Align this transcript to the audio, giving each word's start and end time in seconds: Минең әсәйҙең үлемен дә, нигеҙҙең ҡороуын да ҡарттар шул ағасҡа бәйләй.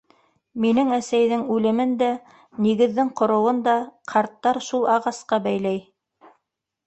Минең 0.63 0.87
әсәйҙең 0.95 1.41
үлемен 1.55 1.91
дә, 1.99 2.07
нигеҙҙең 2.67 3.11
ҡороуын 3.21 3.59
да 3.67 3.75
ҡарттар 4.13 4.59
шул 4.69 4.87
ағасҡа 4.95 5.39
бәйләй. 5.49 5.79